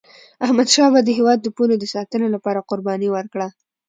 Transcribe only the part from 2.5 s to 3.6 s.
قرباني ورکړه.